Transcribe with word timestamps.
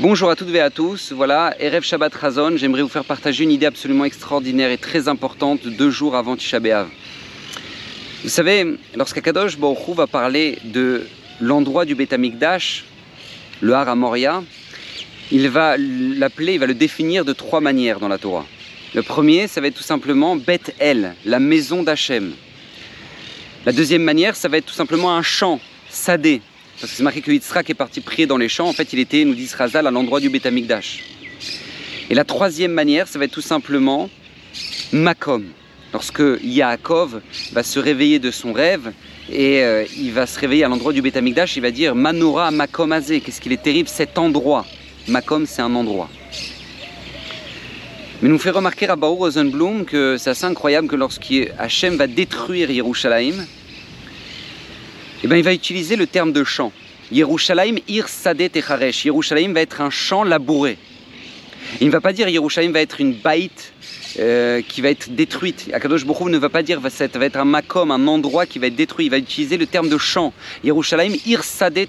Bonjour 0.00 0.30
à 0.30 0.36
toutes 0.36 0.54
et 0.54 0.60
à 0.60 0.70
tous, 0.70 1.10
voilà, 1.10 1.56
Erev 1.58 1.82
Shabbat 1.82 2.14
Razon, 2.14 2.56
j'aimerais 2.56 2.82
vous 2.82 2.88
faire 2.88 3.04
partager 3.04 3.42
une 3.42 3.50
idée 3.50 3.66
absolument 3.66 4.04
extraordinaire 4.04 4.70
et 4.70 4.78
très 4.78 5.08
importante 5.08 5.66
deux 5.66 5.90
jours 5.90 6.14
avant 6.14 6.36
Tisha. 6.36 6.60
Vous 8.22 8.28
savez, 8.28 8.78
lorsqu'Akadosh 8.94 9.58
Baruch 9.58 9.96
va 9.96 10.06
parler 10.06 10.58
de 10.62 11.04
l'endroit 11.40 11.84
du 11.84 11.96
Beth 11.96 12.12
Amikdash, 12.12 12.84
le 13.60 13.74
Har 13.74 13.96
Moria, 13.96 14.44
il 15.32 15.48
va 15.48 15.76
l'appeler, 15.76 16.54
il 16.54 16.60
va 16.60 16.66
le 16.66 16.74
définir 16.74 17.24
de 17.24 17.32
trois 17.32 17.60
manières 17.60 17.98
dans 17.98 18.06
la 18.06 18.18
Torah. 18.18 18.46
Le 18.94 19.02
premier, 19.02 19.48
ça 19.48 19.60
va 19.60 19.66
être 19.66 19.74
tout 19.74 19.82
simplement 19.82 20.36
Beth 20.36 20.76
El, 20.78 21.16
la 21.24 21.40
maison 21.40 21.82
d'Hachem. 21.82 22.34
La 23.66 23.72
deuxième 23.72 24.04
manière, 24.04 24.36
ça 24.36 24.46
va 24.46 24.58
être 24.58 24.66
tout 24.66 24.74
simplement 24.74 25.16
un 25.16 25.22
champ, 25.22 25.58
Sadé, 25.88 26.40
parce 26.80 26.92
que 26.92 26.96
c'est 26.96 27.02
marqué 27.02 27.20
que 27.20 27.32
Yitzhak 27.32 27.68
est 27.70 27.74
parti 27.74 28.00
prier 28.00 28.26
dans 28.26 28.36
les 28.36 28.48
champs. 28.48 28.68
En 28.68 28.72
fait, 28.72 28.92
il 28.92 29.00
était, 29.00 29.24
nous 29.24 29.34
dit 29.34 29.50
Razal, 29.56 29.86
à 29.86 29.90
l'endroit 29.90 30.20
du 30.20 30.30
Betamikdash. 30.30 31.02
Et 32.08 32.14
la 32.14 32.24
troisième 32.24 32.72
manière, 32.72 33.08
ça 33.08 33.18
va 33.18 33.24
être 33.24 33.32
tout 33.32 33.40
simplement 33.40 34.08
Makom. 34.92 35.44
Lorsque 35.92 36.22
Yaakov 36.42 37.20
va 37.52 37.62
se 37.64 37.80
réveiller 37.80 38.20
de 38.20 38.30
son 38.30 38.52
rêve 38.52 38.92
et 39.30 39.62
euh, 39.62 39.84
il 39.96 40.12
va 40.12 40.26
se 40.26 40.38
réveiller 40.38 40.64
à 40.64 40.68
l'endroit 40.68 40.92
du 40.92 41.02
Betamikdash, 41.02 41.56
il 41.56 41.62
va 41.62 41.70
dire 41.72 41.96
Manora 41.96 42.50
Makom 42.52 42.92
Azé. 42.92 43.20
Qu'est-ce 43.20 43.40
qu'il 43.40 43.52
est 43.52 43.62
terrible? 43.62 43.88
Cet 43.88 44.16
endroit. 44.16 44.64
Makom, 45.08 45.46
c'est 45.46 45.62
un 45.62 45.74
endroit. 45.74 46.08
Mais 48.22 48.28
nous 48.28 48.38
fait 48.38 48.50
remarquer 48.50 48.88
à 48.88 48.94
Baou 48.94 49.16
Rosenblum 49.16 49.84
que 49.84 50.16
c'est 50.16 50.30
assez 50.30 50.44
incroyable 50.44 50.86
que 50.86 50.96
lorsqu'Hachem 50.96 51.96
va 51.96 52.06
détruire 52.06 52.70
Yerushalayim, 52.70 53.46
eh 55.24 55.26
bien, 55.26 55.36
il 55.36 55.44
va 55.44 55.52
utiliser 55.52 55.96
le 55.96 56.06
terme 56.06 56.32
de 56.32 56.44
champ. 56.44 56.72
Yerushalayim 57.10 57.78
ir 57.88 58.08
sadet 58.08 58.52
echaresh. 58.54 59.04
Yerushalayim 59.04 59.52
va 59.52 59.60
être 59.60 59.80
un 59.80 59.90
champ 59.90 60.22
labouré. 60.24 60.78
Il 61.80 61.86
ne 61.88 61.92
va 61.92 62.00
pas 62.00 62.12
dire 62.12 62.28
Yerushalayim 62.28 62.72
va 62.72 62.80
être 62.80 63.00
une 63.00 63.14
baït 63.14 63.72
euh, 64.18 64.62
qui 64.62 64.80
va 64.80 64.90
être 64.90 65.10
détruite. 65.14 65.70
Akadosh 65.72 66.04
Baruch 66.04 66.28
ne 66.28 66.38
va 66.38 66.48
pas 66.48 66.62
dire 66.62 66.80
ça 66.88 67.06
va 67.06 67.26
être 67.26 67.36
un 67.36 67.44
makom, 67.44 67.90
un 67.90 68.06
endroit 68.06 68.46
qui 68.46 68.58
va 68.58 68.68
être 68.68 68.76
détruit. 68.76 69.06
Il 69.06 69.10
va 69.10 69.18
utiliser 69.18 69.56
le 69.56 69.66
terme 69.66 69.88
de 69.88 69.98
champ. 69.98 70.32
Yerushalayim 70.64 71.16
ir 71.26 71.42
sadet. 71.44 71.88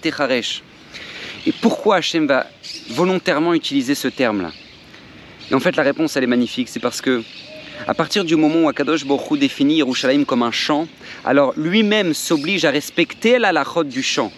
Et 1.46 1.52
pourquoi 1.52 1.98
Hachem 1.98 2.28
va 2.28 2.48
volontairement 2.90 3.54
utiliser 3.54 3.96
ce 3.96 4.08
terme-là? 4.08 4.52
En 5.52 5.60
fait, 5.60 5.76
la 5.76 5.84
réponse, 5.84 6.16
elle 6.16 6.24
est 6.24 6.28
magnifique. 6.28 6.68
C'est 6.70 6.80
parce 6.80 7.02
que 7.02 7.24
à 7.88 7.94
partir 7.94 8.24
du 8.24 8.36
moment 8.36 8.66
où 8.66 8.70
Akadosh 8.70 9.06
Baruch 9.06 9.40
définit 9.40 9.78
Yerushalayim 9.78 10.26
comme 10.26 10.44
un 10.44 10.52
champ, 10.52 10.88
alors 11.26 11.54
lui-même 11.56 12.14
s'oblige 12.14 12.66
à 12.66 12.72
respecter 12.72 13.40
la 13.40 13.52
du 13.86 14.04
champ. 14.04 14.32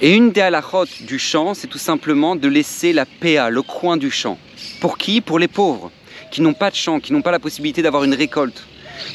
Et 0.00 0.14
une 0.14 0.30
des 0.30 0.42
halachot 0.42 0.86
du 1.00 1.18
champ, 1.18 1.54
c'est 1.54 1.66
tout 1.66 1.78
simplement 1.78 2.36
de 2.36 2.46
laisser 2.46 2.92
la 2.92 3.04
PA, 3.04 3.50
le 3.50 3.62
coin 3.62 3.96
du 3.96 4.10
champ. 4.10 4.38
Pour 4.80 4.96
qui? 4.96 5.20
Pour 5.20 5.40
les 5.40 5.48
pauvres, 5.48 5.90
qui 6.30 6.40
n'ont 6.40 6.54
pas 6.54 6.70
de 6.70 6.76
champ, 6.76 7.00
qui 7.00 7.12
n'ont 7.12 7.22
pas 7.22 7.32
la 7.32 7.40
possibilité 7.40 7.82
d'avoir 7.82 8.04
une 8.04 8.14
récolte, 8.14 8.64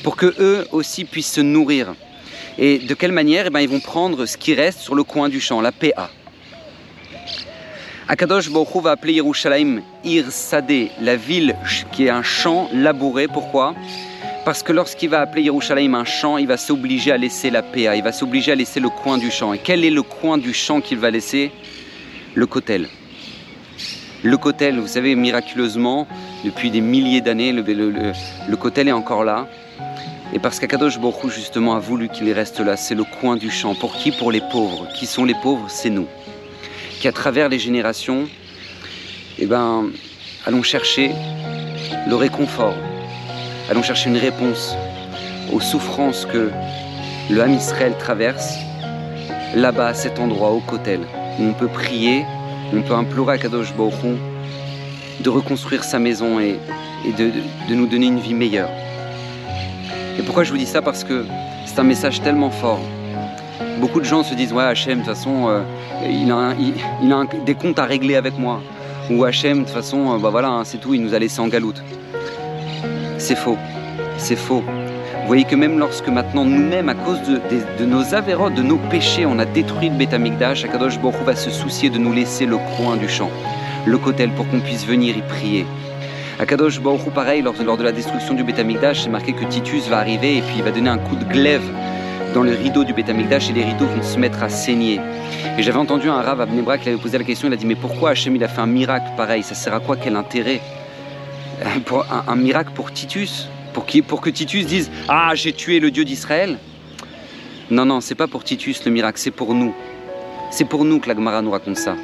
pour 0.03 0.17
que 0.17 0.33
eux 0.39 0.67
aussi 0.71 1.05
puissent 1.05 1.31
se 1.31 1.41
nourrir. 1.41 1.95
Et 2.57 2.79
de 2.79 2.93
quelle 2.93 3.13
manière? 3.13 3.45
Eh 3.47 3.49
bien, 3.49 3.61
Ils 3.61 3.69
vont 3.69 3.79
prendre 3.79 4.25
ce 4.25 4.37
qui 4.37 4.53
reste 4.53 4.79
sur 4.79 4.95
le 4.95 5.03
coin 5.03 5.29
du 5.29 5.39
champ, 5.39 5.61
la 5.61 5.71
PA. 5.71 6.09
Akadosh 8.13 8.51
Baruch 8.51 8.75
va 8.83 8.91
appeler 8.91 9.13
Yerushalayim 9.13 9.81
Ir 10.03 10.25
Sadeh, 10.29 10.91
la 11.01 11.15
ville 11.15 11.55
qui 11.91 12.05
est 12.05 12.11
un 12.11 12.21
champ 12.21 12.69
labouré. 12.71 13.27
Pourquoi? 13.27 13.73
Parce 14.45 14.61
que 14.61 14.71
lorsqu'il 14.71 15.09
va 15.09 15.21
appeler 15.21 15.41
Yerushalayim 15.41 15.95
un 15.95 16.05
champ, 16.05 16.37
il 16.37 16.45
va 16.45 16.57
s'obliger 16.57 17.11
à 17.11 17.17
laisser 17.17 17.49
la 17.49 17.63
PA, 17.63 17.95
il 17.95 18.03
va 18.03 18.11
s'obliger 18.11 18.51
à 18.51 18.55
laisser 18.55 18.79
le 18.79 18.89
coin 18.89 19.17
du 19.17 19.31
champ. 19.31 19.51
Et 19.51 19.57
quel 19.57 19.83
est 19.83 19.89
le 19.89 20.03
coin 20.03 20.37
du 20.37 20.53
champ 20.53 20.79
qu'il 20.79 20.99
va 20.99 21.09
laisser? 21.09 21.51
Le 22.35 22.45
Kotel. 22.45 22.87
Le 24.21 24.37
Kotel, 24.37 24.77
vous 24.79 24.89
savez, 24.89 25.15
miraculeusement, 25.15 26.05
depuis 26.45 26.69
des 26.69 26.81
milliers 26.81 27.21
d'années, 27.21 27.51
le, 27.51 27.63
le, 27.63 28.55
Kotel 28.57 28.89
est 28.89 28.91
encore 28.91 29.23
là. 29.23 29.47
Et 30.35 30.37
parce 30.37 30.59
qu'Akadosh 30.59 30.99
Baruch 30.99 31.33
justement 31.33 31.73
a 31.73 31.79
voulu 31.79 32.09
qu'il 32.09 32.31
reste 32.31 32.59
là, 32.59 32.77
c'est 32.77 32.93
le 32.93 33.05
coin 33.05 33.37
du 33.37 33.49
champ. 33.49 33.73
Pour 33.73 33.95
qui? 33.95 34.11
Pour 34.11 34.31
les 34.31 34.41
pauvres. 34.51 34.87
Qui 34.93 35.07
sont 35.07 35.25
les 35.25 35.33
pauvres? 35.41 35.65
C'est 35.67 35.89
nous 35.89 36.05
qu'à 37.03 37.11
travers 37.11 37.49
les 37.49 37.59
générations, 37.59 38.29
eh 39.37 39.45
ben, 39.45 39.89
allons 40.45 40.63
chercher 40.63 41.11
le 42.07 42.15
réconfort, 42.15 42.75
allons 43.69 43.83
chercher 43.83 44.09
une 44.09 44.15
réponse 44.15 44.73
aux 45.51 45.59
souffrances 45.59 46.25
que 46.25 46.49
le 47.29 47.41
Ham 47.41 47.51
Israël 47.51 47.93
traverse, 47.99 48.55
là-bas, 49.53 49.87
à 49.87 49.93
cet 49.93 50.17
endroit, 50.17 50.51
au 50.51 50.61
Kotel, 50.61 51.01
où 51.39 51.43
on 51.43 51.51
peut 51.51 51.67
prier, 51.67 52.23
où 52.71 52.77
on 52.77 52.81
peut 52.83 52.93
implorer 52.93 53.33
à 53.33 53.37
Kadosh 53.37 53.73
Baruch 53.73 54.17
de 55.19 55.29
reconstruire 55.29 55.83
sa 55.83 55.99
maison 55.99 56.39
et, 56.39 56.57
de, 57.05 57.31
de, 57.67 57.75
nous 57.75 57.85
donner 57.85 58.07
une 58.07 58.21
vie 58.21 58.33
meilleure. 58.33 58.69
Et 60.17 60.21
pourquoi 60.21 60.45
je 60.45 60.51
vous 60.51 60.57
dis 60.57 60.65
ça? 60.65 60.81
Parce 60.81 61.03
que 61.03 61.25
c'est 61.65 61.79
un 61.79 61.83
message 61.83 62.21
tellement 62.21 62.49
fort. 62.49 62.79
Beaucoup 63.83 63.99
de 63.99 64.05
gens 64.05 64.23
se 64.23 64.33
disent 64.33 64.53
Ouais, 64.53 64.63
Hachem, 64.63 64.99
de 64.99 65.03
toute 65.03 65.13
façon, 65.13 65.49
euh, 65.49 65.61
il 66.09 66.31
a, 66.31 67.25
des 67.45 67.53
comptes 67.53 67.79
à 67.79 67.83
régler 67.83 68.15
avec 68.15 68.39
moi. 68.39 68.61
Ou 69.11 69.25
Hachem, 69.25 69.59
de 69.59 69.63
toute 69.65 69.73
façon, 69.73 70.13
euh, 70.13 70.17
bah 70.19 70.29
voilà, 70.29 70.47
hein, 70.51 70.63
c'est 70.63 70.77
tout, 70.77 70.93
il 70.93 71.01
nous 71.03 71.13
a 71.13 71.19
laissé 71.19 71.41
en 71.41 71.49
galoute. 71.49 71.83
C'est 73.17 73.35
faux. 73.35 73.57
C'est 74.17 74.37
faux. 74.37 74.61
Vous 74.61 75.27
voyez 75.27 75.43
que 75.43 75.57
même 75.57 75.79
lorsque 75.79 76.07
maintenant 76.07 76.45
nous-mêmes, 76.45 76.87
à 76.87 76.93
cause 76.93 77.19
de, 77.23 77.83
nos 77.83 78.15
avérotes, 78.15 78.53
de 78.53 78.61
nos 78.61 78.77
péchés, 78.77 79.25
on 79.25 79.37
a 79.37 79.43
détruit 79.43 79.89
le 79.89 79.97
Betamikdash, 79.97 80.63
Akadosh 80.63 80.97
Baruch 80.97 81.21
va 81.25 81.35
se 81.35 81.49
soucier 81.49 81.89
de 81.89 81.97
nous 81.97 82.13
laisser 82.13 82.45
le 82.45 82.55
coin 82.77 82.95
du 82.95 83.09
champ, 83.09 83.31
le 83.85 83.97
cotel, 83.97 84.29
pour 84.29 84.47
qu'on 84.47 84.61
puisse 84.61 84.85
venir 84.85 85.17
y 85.17 85.21
prier. 85.23 85.65
Akadosh 86.39 86.79
Baruch 86.79 87.09
pareil, 87.13 87.41
lors, 87.41 87.55
lors 87.61 87.75
de 87.75 87.83
la 87.83 87.91
destruction 87.91 88.33
du 88.33 88.45
Betamikdash, 88.45 89.03
c'est 89.03 89.09
marqué 89.09 89.33
que 89.33 89.43
Titus 89.43 89.89
va 89.89 89.97
arriver 89.97 90.37
et 90.37 90.41
puis 90.41 90.55
il 90.59 90.63
va 90.63 90.71
donner 90.71 90.89
un 90.89 90.99
coup 90.99 91.17
de 91.17 91.25
glaive 91.25 91.69
dans 92.33 92.43
le 92.43 92.51
rideau 92.51 92.83
du 92.83 92.93
Betamikdash 92.93 93.49
et 93.51 93.53
les 93.53 93.63
rideaux 93.63 93.85
vont 93.85 94.01
se 94.01 94.17
mettre 94.17 94.41
à 94.41 94.49
saigner. 94.49 94.99
Et 95.57 95.61
j'avais 95.63 95.77
entendu 95.77 96.09
un 96.09 96.21
rave 96.21 96.41
à 96.41 96.45
Bnebra 96.45 96.79
qui 96.79 96.89
avait 96.89 96.97
posé 96.97 97.17
la 97.17 97.23
question, 97.23 97.47
il 97.47 97.53
a 97.53 97.57
dit 97.57 97.65
mais 97.65 97.75
pourquoi 97.75 98.11
Hachem 98.11 98.35
il 98.35 98.43
a 98.43 98.47
fait 98.47 98.61
un 98.61 98.65
miracle 98.67 99.05
pareil? 99.15 99.43
Ça 99.43 99.53
sert 99.53 99.73
à 99.73 99.79
quoi? 99.79 99.97
Quel 99.97 100.15
intérêt? 100.15 100.59
Pour 101.85 102.05
un, 102.27 102.35
miracle 102.35 102.71
pour 102.73 102.91
Titus? 102.91 103.47
Pour, 103.73 103.85
qui, 103.85 104.01
pour 104.01 104.19
que 104.19 104.29
Titus 104.29 104.65
dise 104.65 104.91
Ah 105.07 105.31
j'ai 105.35 105.53
tué 105.53 105.79
le 105.79 105.91
Dieu 105.91 106.05
d'Israël? 106.05 106.57
Non, 107.69 107.85
non, 107.85 108.01
c'est 108.01 108.15
pas 108.15 108.27
pour 108.27 108.43
Titus 108.43 108.83
le 108.83 108.91
miracle, 108.91 109.19
c'est 109.19 109.31
pour 109.31 109.53
nous. 109.53 109.73
C'est 110.49 110.65
pour 110.65 110.85
nous 110.85 110.99
que 110.99 111.07
la 111.07 111.15
Gemara 111.15 111.41
nous 111.41 111.51
raconte 111.51 111.77
ça. 111.77 111.95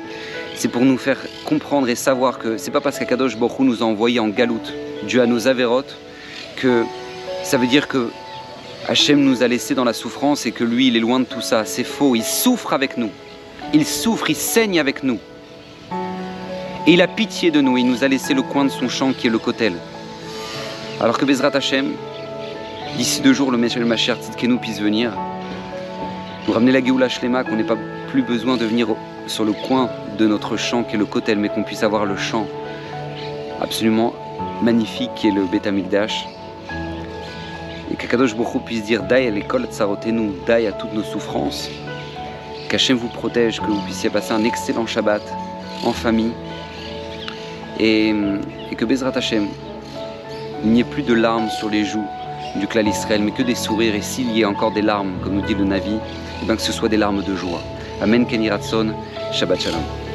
C'est 0.56 0.70
pour 0.70 0.84
nous 0.84 0.98
faire 0.98 1.18
comprendre 1.46 1.90
et 1.90 1.96
savoir 1.96 2.38
que 2.38 2.58
c'est 2.58 2.72
pas 2.72 2.82
parce 2.82 3.00
qu'Akadosh 3.00 3.36
Borou 3.38 3.64
nous 3.64 3.82
a 3.82 3.86
envoyés 3.86 4.20
en 4.20 4.28
galoute, 4.28 4.74
Dieu 5.04 5.22
à 5.22 5.26
nos 5.26 5.48
avérotes, 5.48 5.98
que 6.56 6.84
ça 7.44 7.58
veut 7.58 7.68
dire 7.68 7.88
que 7.88 8.10
Hachem 8.90 9.24
nous 9.24 9.44
a 9.44 9.48
laissés 9.48 9.76
dans 9.76 9.84
la 9.84 9.94
souffrance 9.94 10.48
et 10.48 10.52
que 10.52 10.64
lui, 10.64 10.88
il 10.88 10.98
est 10.98 11.00
loin 11.00 11.20
de 11.20 11.26
tout 11.26 11.42
ça. 11.42 11.64
C'est 11.64 11.84
faux, 11.84 12.16
il 12.16 12.24
souffre 12.24 12.74
avec 12.74 12.98
nous. 12.98 13.12
Il 13.72 13.86
souffre, 13.86 14.32
il 14.32 14.36
saigne 14.36 14.80
avec 14.80 15.04
nous. 15.04 15.20
Et 16.88 16.94
il 16.94 17.02
a 17.04 17.08
pitié 17.08 17.52
de 17.52 17.62
nous, 17.62 17.78
il 17.78 17.86
nous 17.86 18.04
a 18.04 18.08
laissé 18.08 18.34
le 18.34 18.42
coin 18.42 18.66
de 18.66 18.72
son 18.72 18.90
champ 18.90 19.14
qui 19.14 19.28
est 19.28 19.30
le 19.30 19.38
Kotel. 19.38 19.74
Alors 21.00 21.20
que 21.20 21.26
Bezrat 21.26 21.56
Hachem, 21.56 21.92
d'ici 22.98 23.22
deux 23.22 23.32
jours, 23.32 23.52
le 23.52 23.60
Meshel 23.60 23.86
Mashiach 23.86 24.18
nous 24.42 24.58
puisse 24.58 24.82
venir, 24.82 25.14
nous 26.48 26.54
ramener 26.54 26.72
la 26.72 26.84
Géoula 26.84 27.10
Shlema, 27.10 27.44
qu'on 27.44 27.58
n'ait 27.58 27.64
pas 27.64 27.78
plus 28.08 28.24
besoin 28.24 28.58
de 28.58 28.66
venir 28.66 28.88
sur 29.28 29.46
le 29.46 29.54
coin 29.54 29.92
de 30.18 30.26
notre 30.26 30.58
champ 30.58 30.82
qui 30.84 30.96
est 30.96 30.98
le 30.98 31.06
Kotel, 31.06 31.38
mais 31.38 31.50
qu'on 31.50 31.62
puisse 31.62 31.84
avoir 31.84 32.08
le 32.08 32.18
champ 32.18 32.48
absolument 33.62 34.16
magnifique 34.64 35.12
qui 35.14 35.28
est 35.28 35.32
le 35.32 35.44
et 35.44 36.39
qu'Akadosh 38.00 38.36
Baruch 38.36 38.64
puisse 38.64 38.84
dire 38.84 39.04
Dai 39.04 39.28
à 39.28 39.30
l'école 39.30 39.66
Tsarotenu, 39.66 40.32
Dai 40.48 40.68
à 40.68 40.72
toutes 40.72 40.94
nos 40.94 41.04
souffrances, 41.04 41.70
qu'Hachem 42.70 42.98
vous 42.98 43.10
protège, 43.10 43.60
que 43.60 43.66
vous 43.66 43.82
puissiez 43.82 44.10
passer 44.10 44.32
un 44.32 44.44
excellent 44.44 44.88
Shabbat 44.88 45.22
en 45.84 45.92
famille, 45.92 46.32
et, 47.80 48.14
que 48.78 48.86
Bezrat 48.86 49.12
Hachem, 49.16 49.48
il 50.64 50.72
n'y 50.72 50.80
ait 50.80 50.86
plus 50.86 51.04
de 51.04 51.14
larmes 51.14 51.50
sur 51.50 51.70
les 51.70 51.84
joues 51.84 52.08
du 52.56 52.68
clan 52.68 52.86
Israël, 52.86 53.22
mais 53.22 53.32
que 53.32 53.44
des 53.44 53.56
sourires, 53.56 53.96
et 53.96 54.02
s'il 54.02 54.36
y 54.36 54.44
a 54.44 54.50
encore 54.50 54.72
des 54.72 54.82
larmes, 54.82 55.14
comme 55.22 55.36
nous 55.36 55.46
dit 55.46 55.54
le 55.54 55.66
Navi, 55.66 55.98
eh 56.42 56.46
bien 56.46 56.56
que 56.56 56.62
ce 56.62 56.72
soit 56.72 56.90
des 56.90 56.98
larmes 56.98 57.24
de 57.24 57.36
joie. 57.36 57.62
Amen 58.02 58.26
Kenny 58.26 58.50
Shabbat 59.32 59.60
Shalom. 59.60 60.09